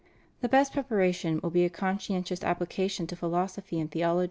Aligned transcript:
The 0.39 0.49
best 0.49 0.73
preparation 0.73 1.39
will 1.43 1.51
be 1.51 1.63
a 1.63 1.69
conscientious 1.69 2.43
application 2.43 3.05
to 3.05 3.15
philosophy 3.15 3.79
and 3.79 3.91
theology» 3.91 4.19
S. 4.19 4.19